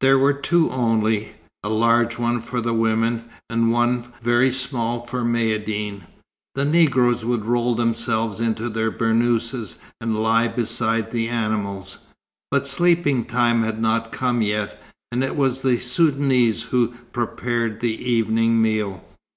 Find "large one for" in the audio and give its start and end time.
1.68-2.60